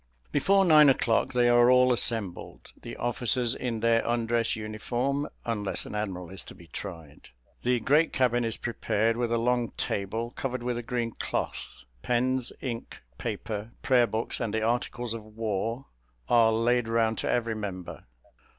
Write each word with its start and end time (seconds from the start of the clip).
Before 0.31 0.65
nine 0.65 0.89
o'clock 0.89 1.33
they 1.33 1.47
are 1.47 1.69
all 1.69 1.93
assembled; 1.93 2.73
the 2.81 2.95
officers 2.95 3.53
in 3.53 3.81
their 3.81 4.01
undress 4.03 4.55
uniform, 4.55 5.27
unless 5.45 5.85
an 5.85 5.93
admiral 5.93 6.31
is 6.31 6.43
to 6.45 6.55
be 6.55 6.65
tried. 6.65 7.29
The 7.61 7.79
great 7.81 8.11
cabin 8.11 8.43
is 8.43 8.57
prepared, 8.57 9.15
with 9.15 9.31
a 9.31 9.37
long 9.37 9.69
table 9.77 10.31
covered 10.31 10.63
with 10.63 10.79
a 10.79 10.81
green 10.81 11.11
cloth. 11.11 11.83
Pens, 12.01 12.51
ink, 12.61 13.03
paper, 13.19 13.73
prayer 13.83 14.07
books, 14.07 14.39
and 14.39 14.51
the 14.51 14.63
Articles 14.63 15.13
of 15.13 15.23
War, 15.23 15.85
are 16.27 16.51
laid 16.51 16.87
round 16.87 17.19
to 17.19 17.29
every 17.29 17.53
member. 17.53 18.07